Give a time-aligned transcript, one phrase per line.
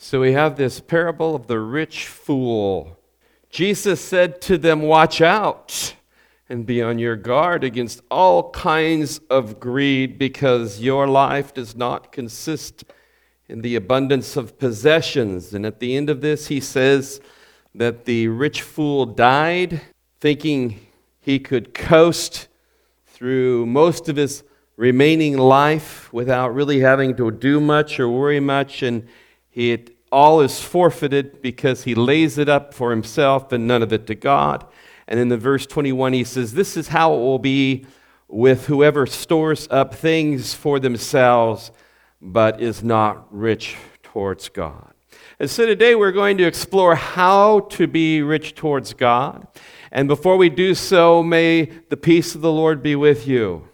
[0.00, 2.96] So we have this parable of the rich fool.
[3.50, 5.96] Jesus said to them, Watch out
[6.48, 12.12] and be on your guard against all kinds of greed because your life does not
[12.12, 12.84] consist
[13.48, 15.52] in the abundance of possessions.
[15.52, 17.20] And at the end of this, he says
[17.74, 19.80] that the rich fool died
[20.20, 20.78] thinking
[21.18, 22.46] he could coast
[23.04, 24.44] through most of his
[24.76, 28.84] remaining life without really having to do much or worry much.
[28.84, 29.08] And
[29.58, 34.06] he, all is forfeited because he lays it up for himself and none of it
[34.06, 34.64] to God.
[35.08, 37.84] And in the verse 21, he says, This is how it will be
[38.28, 41.72] with whoever stores up things for themselves,
[42.22, 44.94] but is not rich towards God.
[45.40, 49.48] And so today we're going to explore how to be rich towards God.
[49.90, 53.68] And before we do so, may the peace of the Lord be with you.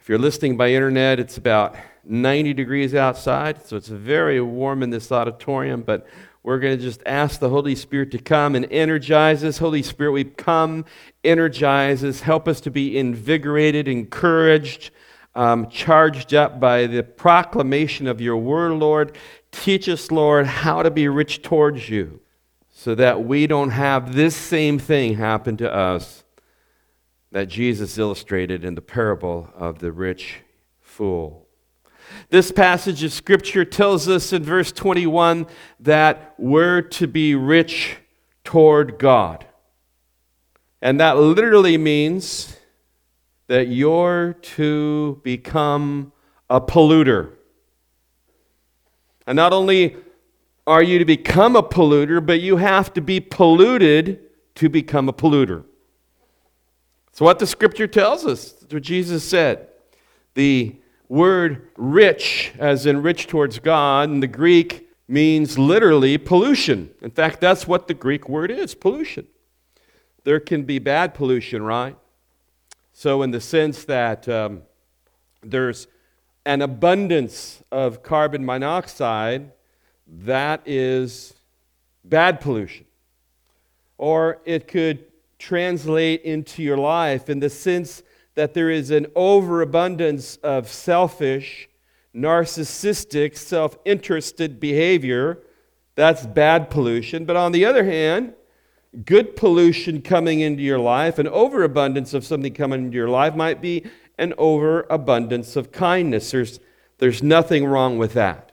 [0.00, 4.90] If you're listening by internet, it's about 90 degrees outside, so it's very warm in
[4.90, 6.06] this auditorium, but
[6.42, 9.56] we're going to just ask the Holy Spirit to come and energize us.
[9.56, 10.84] Holy Spirit, we come,
[11.24, 14.90] energize us, help us to be invigorated, encouraged,
[15.34, 19.16] um, charged up by the proclamation of your word, Lord.
[19.52, 22.20] Teach us, Lord, how to be rich towards you
[22.70, 26.24] so that we don't have this same thing happen to us
[27.32, 30.40] that Jesus illustrated in the parable of the rich
[30.82, 31.43] fool.
[32.30, 35.46] This passage of Scripture tells us in verse 21
[35.80, 37.96] that we're to be rich
[38.44, 39.46] toward God.
[40.80, 42.56] And that literally means
[43.46, 46.12] that you're to become
[46.48, 47.32] a polluter.
[49.26, 49.96] And not only
[50.66, 54.20] are you to become a polluter, but you have to be polluted
[54.56, 55.64] to become a polluter.
[57.08, 58.54] It's what the scripture tells us.
[58.70, 59.68] What Jesus said.
[60.34, 60.76] The
[61.08, 66.90] word rich, as in rich towards God, in the Greek means literally pollution.
[67.02, 69.26] In fact, that's what the Greek word is pollution.
[70.24, 71.96] There can be bad pollution, right?
[72.92, 74.62] So, in the sense that um,
[75.42, 75.88] there's
[76.46, 79.52] an abundance of carbon monoxide,
[80.06, 81.34] that is
[82.04, 82.86] bad pollution.
[83.98, 85.04] Or it could
[85.38, 88.02] translate into your life in the sense
[88.34, 91.68] that there is an overabundance of selfish,
[92.14, 95.40] narcissistic, self interested behavior.
[95.94, 97.24] That's bad pollution.
[97.24, 98.34] But on the other hand,
[99.04, 103.60] good pollution coming into your life, an overabundance of something coming into your life might
[103.60, 103.84] be
[104.18, 106.30] an overabundance of kindness.
[106.30, 106.60] There's,
[106.98, 108.50] there's nothing wrong with that.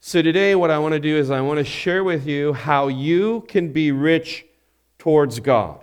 [0.00, 2.86] So, today, what I want to do is I want to share with you how
[2.86, 4.46] you can be rich
[4.98, 5.82] towards God.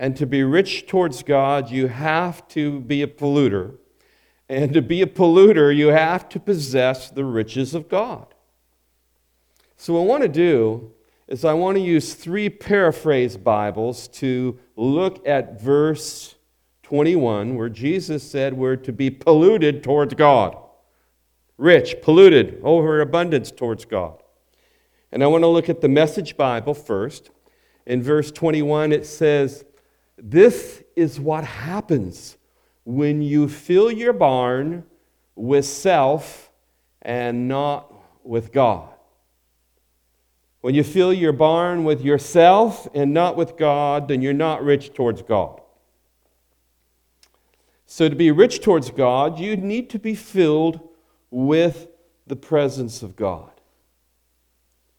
[0.00, 3.78] And to be rich towards God, you have to be a polluter.
[4.48, 8.32] And to be a polluter, you have to possess the riches of God.
[9.76, 10.92] So, what I want to do
[11.26, 16.36] is I want to use three paraphrase Bibles to look at verse
[16.84, 20.56] 21, where Jesus said we're to be polluted towards God.
[21.56, 24.22] Rich, polluted, overabundance towards God.
[25.10, 27.30] And I want to look at the Message Bible first.
[27.84, 29.64] In verse 21, it says,
[30.18, 32.36] this is what happens
[32.84, 34.84] when you fill your barn
[35.34, 36.50] with self
[37.02, 37.92] and not
[38.24, 38.88] with God.
[40.60, 44.92] When you fill your barn with yourself and not with God, then you're not rich
[44.92, 45.60] towards God.
[47.86, 50.80] So, to be rich towards God, you need to be filled
[51.30, 51.88] with
[52.26, 53.50] the presence of God.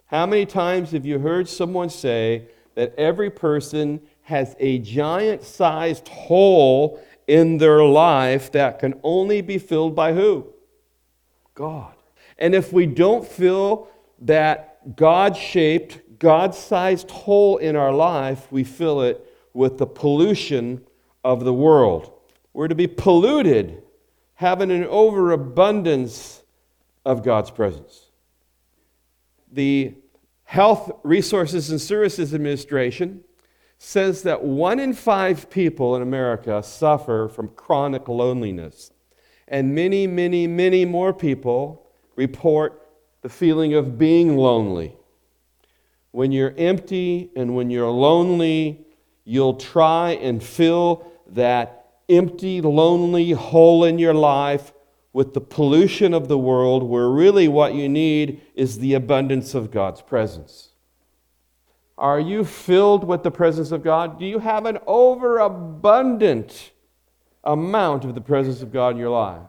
[0.08, 6.08] How many times have you heard someone say that every person has a giant sized
[6.08, 10.46] hole in their life that can only be filled by who?
[11.56, 11.96] God.
[12.38, 13.88] And if we don't fill
[14.22, 19.26] that God shaped, God sized hole in our life, we fill it
[19.56, 20.86] with the pollution
[21.24, 22.14] of the world.
[22.54, 23.82] We're to be polluted,
[24.36, 26.44] having an overabundance
[27.04, 28.12] of God's presence.
[29.52, 29.96] The
[30.44, 33.24] Health Resources and Services Administration
[33.80, 38.92] says that one in five people in America suffer from chronic loneliness.
[39.48, 42.88] And many, many, many more people report
[43.22, 44.96] the feeling of being lonely.
[46.12, 48.86] When you're empty and when you're lonely,
[49.24, 54.74] you'll try and fill that empty, lonely hole in your life
[55.14, 59.72] with the pollution of the world, where really what you need is the abundance of
[59.72, 60.70] God's presence.
[62.00, 64.18] Are you filled with the presence of God?
[64.18, 66.72] Do you have an overabundant
[67.44, 69.42] amount of the presence of God in your life?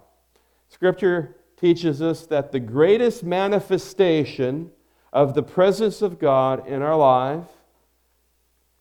[0.68, 4.72] Scripture teaches us that the greatest manifestation
[5.12, 7.46] of the presence of God in our life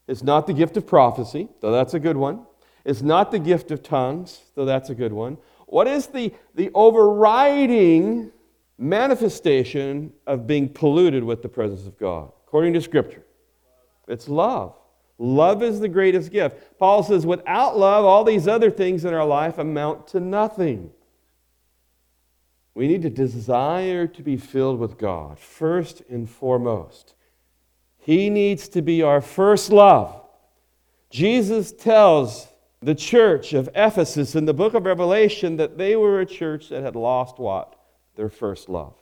[0.08, 2.48] is not the gift of prophecy, though that's a good one.
[2.84, 5.38] It's not the gift of tongues, though that's a good one.
[5.68, 8.32] What is the, the overriding
[8.80, 12.32] manifestation of being polluted with the presence of God?
[12.48, 13.24] According to Scripture,
[14.10, 14.76] it's love.
[15.18, 16.78] Love is the greatest gift.
[16.80, 20.92] Paul says, without love, all these other things in our life amount to nothing.
[22.74, 27.16] We need to desire to be filled with God, first and foremost.
[27.98, 30.22] He needs to be our first love.
[31.10, 32.48] Jesus tells
[32.82, 36.82] the church of Ephesus in the book of Revelation that they were a church that
[36.82, 37.76] had lost what?
[38.16, 38.96] Their first love.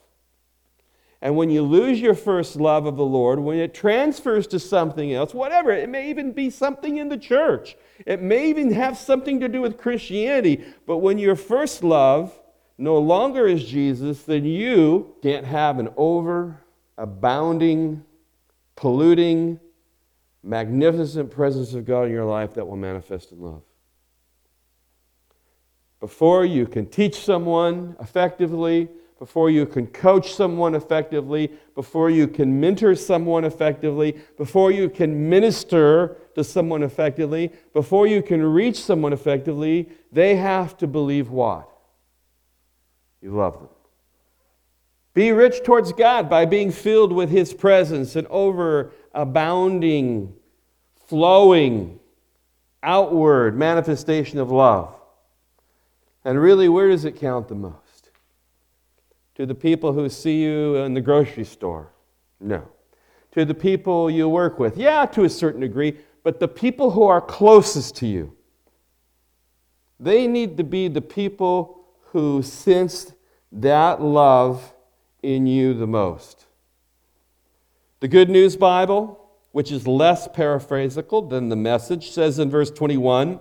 [1.21, 5.13] And when you lose your first love of the Lord, when it transfers to something
[5.13, 7.75] else, whatever, it may even be something in the church,
[8.05, 12.37] it may even have something to do with Christianity, but when your first love
[12.77, 16.61] no longer is Jesus, then you can't have an over
[16.97, 18.03] abounding,
[18.75, 19.59] polluting,
[20.43, 23.63] magnificent presence of God in your life that will manifest in love.
[25.99, 28.87] Before you can teach someone effectively,
[29.19, 35.29] before you can coach someone effectively, before you can mentor someone effectively, before you can
[35.29, 41.67] minister to someone effectively, before you can reach someone effectively, they have to believe what?
[43.21, 43.69] You love them.
[45.15, 50.35] Be rich towards God by being filled with His presence and over abounding,
[51.07, 51.99] flowing,
[52.83, 54.93] outward manifestation of love.
[56.23, 57.87] And really, where does it count the most?
[59.38, 61.92] To the people who see you in the grocery store?
[62.39, 62.68] No.
[63.34, 64.78] To the people you work with?
[64.78, 68.34] Yeah, to a certain degree, but the people who are closest to you.
[70.00, 73.13] They need to be the people who sense
[73.51, 74.74] that love
[75.22, 76.48] in you the most.
[78.00, 83.39] The Good News Bible, which is less paraphrasical than the message, says in verse 21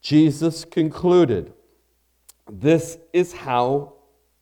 [0.00, 1.52] Jesus concluded,
[2.50, 3.95] This is how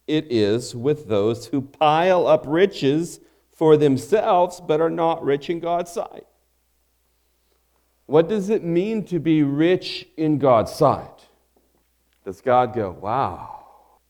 [0.06, 3.20] it is with those who pile up riches
[3.52, 6.26] for themselves but are not rich in God's sight.
[8.06, 11.26] What does it mean to be rich in God's sight?
[12.24, 13.54] Does God go, wow,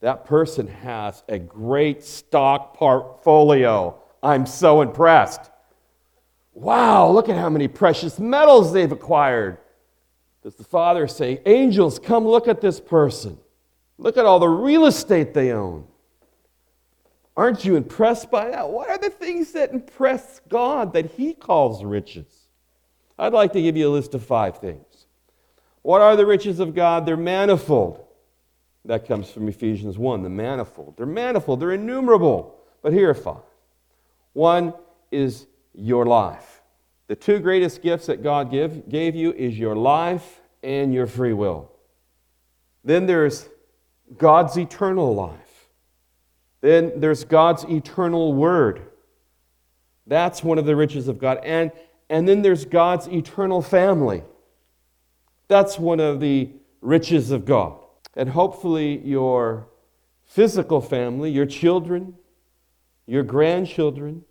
[0.00, 3.98] that person has a great stock portfolio.
[4.22, 5.50] I'm so impressed.
[6.52, 9.58] Wow, look at how many precious metals they've acquired.
[10.42, 13.38] Does the Father say, Angels, come look at this person?
[13.98, 15.86] Look at all the real estate they own.
[17.36, 18.68] Aren't you impressed by that?
[18.68, 22.48] What are the things that impress God that He calls riches?
[23.18, 25.06] I'd like to give you a list of five things.
[25.82, 27.06] What are the riches of God?
[27.06, 28.04] They're manifold.
[28.84, 30.96] That comes from Ephesians 1, the manifold.
[30.96, 32.56] They're manifold, they're innumerable.
[32.82, 33.42] But here are five.
[34.34, 34.74] One
[35.10, 36.62] is your life.
[37.06, 41.32] The two greatest gifts that God give, gave you is your life and your free
[41.32, 41.70] will.
[42.82, 43.48] Then there's
[44.16, 45.68] God's eternal life.
[46.60, 48.82] Then there's God's eternal word.
[50.06, 51.40] That's one of the riches of God.
[51.42, 51.72] And,
[52.08, 54.22] and then there's God's eternal family.
[55.48, 57.78] That's one of the riches of God.
[58.16, 59.68] And hopefully, your
[60.24, 62.14] physical family, your children,
[63.06, 64.24] your grandchildren,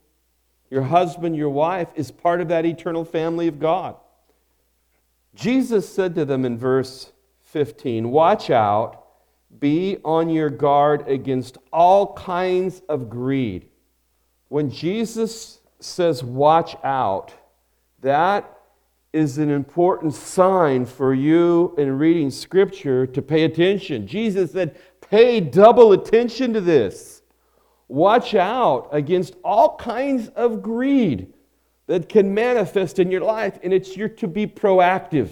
[0.69, 3.95] your husband, your wife, is part of that eternal family of God.
[5.35, 7.11] Jesus said to them in verse
[7.43, 9.02] 15, Watch out
[9.59, 13.69] be on your guard against all kinds of greed.
[14.49, 17.33] When Jesus says, watch out,
[18.01, 18.49] that
[19.11, 24.07] is an important sign for you in reading Scripture to pay attention.
[24.07, 27.21] Jesus said, pay double attention to this.
[27.87, 31.31] Watch out against all kinds of greed
[31.85, 35.29] that can manifest in your life, and it's you're to be proactive.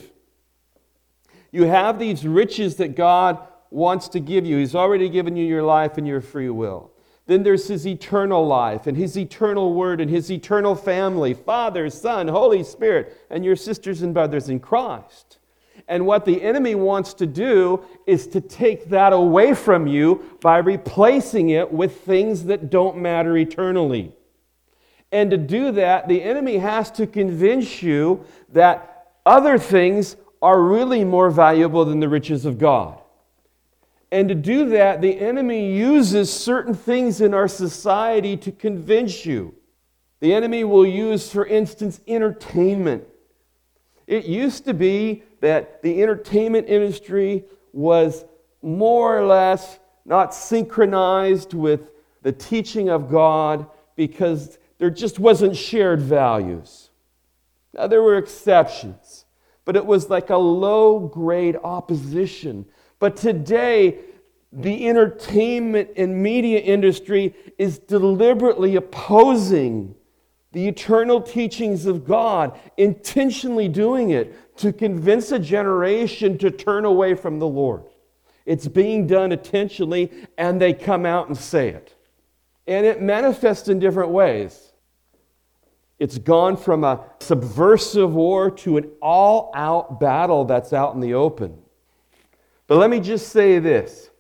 [1.52, 3.40] You have these riches that God
[3.72, 4.58] wants to give you.
[4.58, 6.92] He's already given you your life and your free will.
[7.26, 12.28] Then there's His eternal life and His eternal word and His eternal family Father, Son,
[12.28, 15.40] Holy Spirit, and your sisters and brothers in Christ.
[15.88, 20.58] And what the enemy wants to do is to take that away from you by
[20.58, 24.12] replacing it with things that don't matter eternally.
[25.12, 31.04] And to do that, the enemy has to convince you that other things are really
[31.04, 33.01] more valuable than the riches of God.
[34.12, 39.56] And to do that, the enemy uses certain things in our society to convince you.
[40.20, 43.06] The enemy will use, for instance, entertainment.
[44.08, 48.26] It used to be that the entertainment industry was
[48.62, 51.90] more or less not synchronized with
[52.22, 53.66] the teaching of God
[53.96, 56.90] because there just wasn't shared values.
[57.74, 59.26] Now, there were exceptions,
[59.64, 62.66] but it was like a low grade opposition.
[63.02, 63.98] But today,
[64.54, 69.96] the entertainment and media industry is deliberately opposing
[70.52, 77.16] the eternal teachings of God, intentionally doing it to convince a generation to turn away
[77.16, 77.86] from the Lord.
[78.46, 81.96] It's being done intentionally, and they come out and say it.
[82.68, 84.74] And it manifests in different ways.
[85.98, 91.16] It's gone from a subversive war to an all out battle that's out in the
[91.16, 91.61] open.
[92.72, 94.12] But let me just say this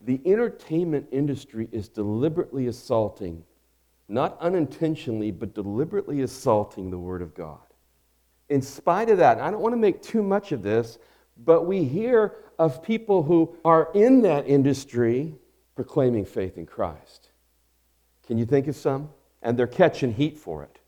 [0.00, 3.42] the entertainment industry is deliberately assaulting,
[4.06, 7.58] not unintentionally, but deliberately assaulting the Word of God.
[8.48, 11.00] In spite of that, I don't want to make too much of this,
[11.36, 15.34] but we hear of people who are in that industry
[15.74, 17.30] proclaiming faith in Christ.
[18.28, 19.10] Can you think of some?
[19.42, 20.78] And they're catching heat for it.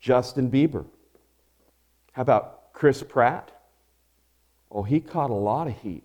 [0.00, 0.86] Justin Bieber.
[2.12, 3.52] How about Chris Pratt?
[4.72, 6.04] Oh, he caught a lot of heat.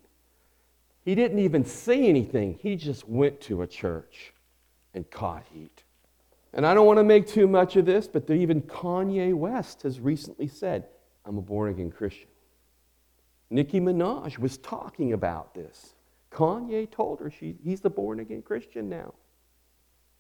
[1.06, 4.34] He didn't even say anything, he just went to a church
[4.94, 5.84] and caught heat.
[6.54, 10.00] And I don't want to make too much of this, but even Kanye West has
[10.00, 10.88] recently said,
[11.26, 12.28] I'm a born again Christian.
[13.50, 15.94] Nicki Minaj was talking about this.
[16.32, 19.14] Kanye told her she, he's the born again Christian now.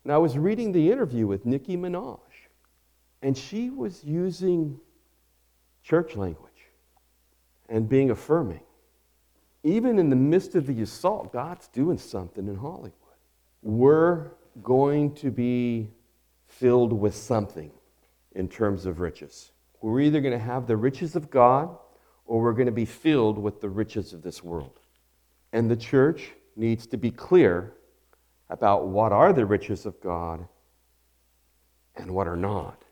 [0.03, 2.19] And I was reading the interview with Nicki Minaj,
[3.21, 4.79] and she was using
[5.83, 6.56] church language
[7.69, 8.61] and being affirming.
[9.63, 12.93] Even in the midst of the assault, God's doing something in Hollywood.
[13.61, 14.31] We're
[14.63, 15.89] going to be
[16.47, 17.71] filled with something
[18.33, 19.51] in terms of riches.
[19.81, 21.75] We're either going to have the riches of God
[22.25, 24.79] or we're going to be filled with the riches of this world.
[25.53, 27.73] And the church needs to be clear
[28.49, 30.47] about what are the riches of God
[31.95, 32.83] and what are not.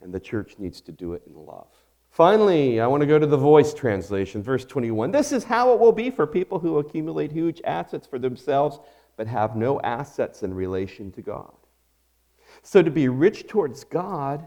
[0.00, 1.68] And the church needs to do it in love.
[2.10, 5.12] Finally, I want to go to the voice translation, verse 21.
[5.12, 8.80] This is how it will be for people who accumulate huge assets for themselves
[9.16, 11.52] but have no assets in relation to God.
[12.62, 14.46] So, to be rich towards God,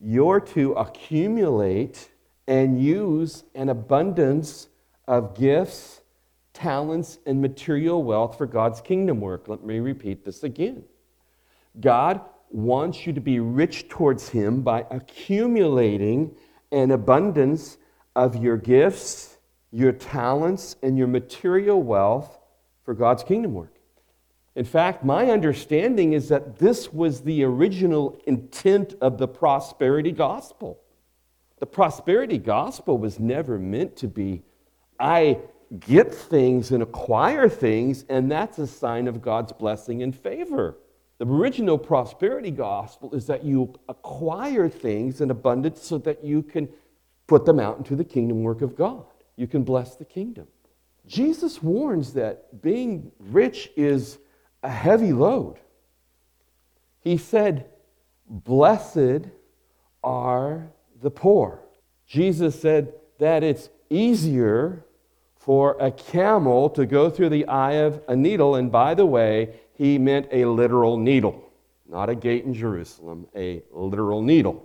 [0.00, 2.08] you're to accumulate
[2.46, 4.68] and use an abundance
[5.06, 6.00] of gifts,
[6.54, 9.48] talents, and material wealth for God's kingdom work.
[9.48, 10.84] Let me repeat this again.
[11.78, 16.34] God wants you to be rich towards Him by accumulating
[16.72, 17.78] an abundance
[18.14, 19.38] of your gifts,
[19.70, 22.38] your talents, and your material wealth
[22.84, 23.74] for God's kingdom work.
[24.54, 30.80] In fact, my understanding is that this was the original intent of the prosperity gospel.
[31.60, 34.42] The prosperity gospel was never meant to be,
[34.98, 35.38] I
[35.78, 40.76] get things and acquire things, and that's a sign of God's blessing and favor.
[41.18, 46.68] The original prosperity gospel is that you acquire things in abundance so that you can
[47.26, 49.04] put them out into the kingdom work of God.
[49.36, 50.46] You can bless the kingdom.
[51.06, 54.18] Jesus warns that being rich is
[54.62, 55.56] a heavy load.
[57.00, 57.66] He said,
[58.28, 59.28] Blessed
[60.04, 60.70] are
[61.00, 61.62] the poor.
[62.06, 64.84] Jesus said that it's easier
[65.36, 68.54] for a camel to go through the eye of a needle.
[68.54, 71.50] And by the way, he meant a literal needle,
[71.88, 74.64] not a gate in Jerusalem, a literal needle.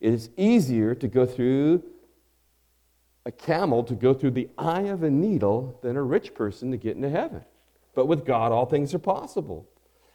[0.00, 1.82] It is easier to go through
[3.26, 6.76] a camel to go through the eye of a needle than a rich person to
[6.76, 7.42] get into heaven.
[7.94, 9.66] But with God, all things are possible.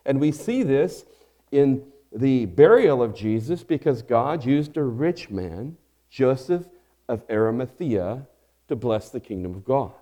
[0.06, 1.06] And we see this
[1.52, 5.76] in the burial of Jesus because God used a rich man,
[6.12, 6.68] Joseph
[7.08, 8.28] of Arimathea,
[8.68, 9.94] to bless the kingdom of God.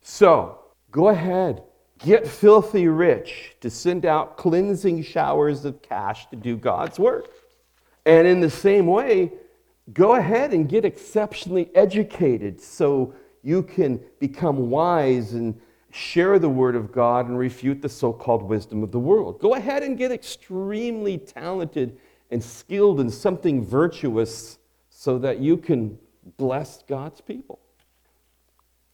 [0.00, 1.62] So, go ahead,
[1.98, 7.30] get filthy rich to send out cleansing showers of cash to do God's work.
[8.04, 9.32] And in the same way,
[9.92, 15.58] go ahead and get exceptionally educated so you can become wise and
[15.90, 19.40] share the word of God and refute the so called wisdom of the world.
[19.40, 21.98] Go ahead and get extremely talented
[22.30, 24.58] and skilled in something virtuous
[24.90, 25.98] so that you can
[26.36, 27.60] bless God's people.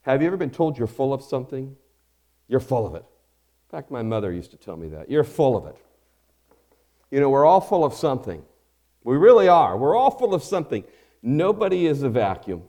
[0.02, 1.76] Have you ever been told you're full of something?
[2.52, 2.99] You're full of it.
[2.99, 5.11] In fact, my mother used to tell me that.
[5.11, 5.76] You're full of it.
[7.11, 8.42] You know, we're all full of something.
[9.04, 9.75] We really are.
[9.78, 10.85] We're all full of something.
[11.23, 12.64] Nobody is a vacuum.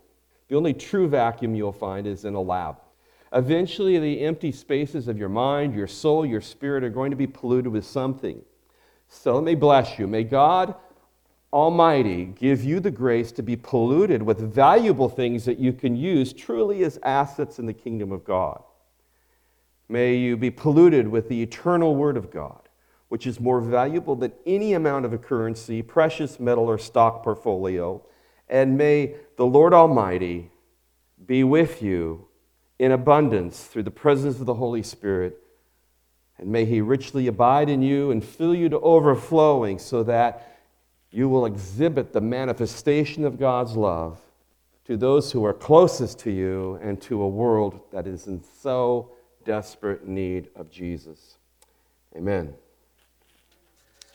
[0.47, 2.77] The only true vacuum you'll find is in a lab.
[3.33, 7.27] Eventually, the empty spaces of your mind, your soul, your spirit are going to be
[7.27, 8.41] polluted with something.
[9.09, 10.07] So let me bless you.
[10.07, 10.75] May God
[11.51, 16.31] Almighty give you the grace to be polluted with valuable things that you can use
[16.31, 18.63] truly as assets in the kingdom of God.
[19.93, 22.67] May you be polluted with the eternal Word of God,
[23.09, 28.01] which is more valuable than any amount of a currency, precious metal, or stock portfolio.
[28.49, 30.49] And may the Lord Almighty
[31.23, 32.25] be with you
[32.79, 35.37] in abundance through the presence of the Holy Spirit.
[36.39, 40.57] And may He richly abide in you and fill you to overflowing so that
[41.11, 44.19] you will exhibit the manifestation of God's love
[44.85, 49.11] to those who are closest to you and to a world that is in so
[49.45, 51.37] desperate need of Jesus.
[52.15, 52.55] Amen.